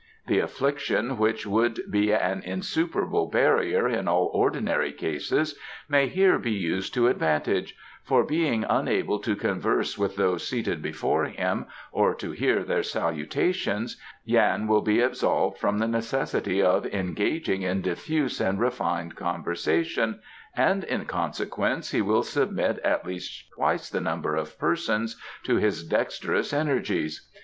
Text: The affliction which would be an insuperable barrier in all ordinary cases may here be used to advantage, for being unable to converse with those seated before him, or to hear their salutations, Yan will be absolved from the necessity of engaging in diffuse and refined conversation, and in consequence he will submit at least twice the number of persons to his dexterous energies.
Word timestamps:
The 0.25 0.39
affliction 0.39 1.19
which 1.19 1.45
would 1.45 1.79
be 1.87 2.11
an 2.11 2.41
insuperable 2.43 3.27
barrier 3.27 3.87
in 3.87 4.07
all 4.07 4.31
ordinary 4.33 4.91
cases 4.91 5.53
may 5.87 6.07
here 6.07 6.39
be 6.39 6.49
used 6.49 6.95
to 6.95 7.07
advantage, 7.07 7.75
for 8.03 8.23
being 8.23 8.65
unable 8.67 9.19
to 9.19 9.35
converse 9.35 9.99
with 9.99 10.15
those 10.15 10.47
seated 10.47 10.81
before 10.81 11.25
him, 11.25 11.67
or 11.91 12.15
to 12.15 12.31
hear 12.31 12.63
their 12.63 12.81
salutations, 12.81 14.01
Yan 14.25 14.65
will 14.67 14.81
be 14.81 15.01
absolved 15.01 15.59
from 15.59 15.77
the 15.77 15.87
necessity 15.87 16.63
of 16.63 16.87
engaging 16.87 17.61
in 17.61 17.81
diffuse 17.81 18.41
and 18.41 18.59
refined 18.59 19.15
conversation, 19.15 20.19
and 20.57 20.83
in 20.83 21.05
consequence 21.05 21.91
he 21.91 22.01
will 22.01 22.23
submit 22.23 22.79
at 22.79 23.05
least 23.05 23.51
twice 23.53 23.87
the 23.87 24.01
number 24.01 24.35
of 24.35 24.57
persons 24.57 25.21
to 25.43 25.57
his 25.57 25.83
dexterous 25.83 26.53
energies. 26.53 27.29